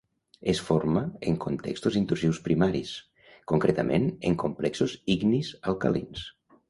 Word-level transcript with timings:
Es 0.51 0.59
forma 0.67 1.01
en 1.31 1.35
contextos 1.43 1.99
intrusius 1.99 2.39
primaris, 2.47 2.93
concretament 3.53 4.09
en 4.31 4.39
complexos 4.45 4.97
ignis 5.17 5.53
alcalins. 5.75 6.25